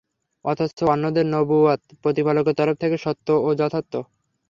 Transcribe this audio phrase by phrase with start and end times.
[0.45, 3.93] অথচ অন্যদের নবুওত প্রতিপালকের তরফ থেকে সত্য ও যথার্থ।